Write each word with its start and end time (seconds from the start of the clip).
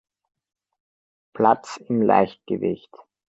Platz 1.35 1.77
im 1.77 2.01
Leichtgewicht. 2.01 2.91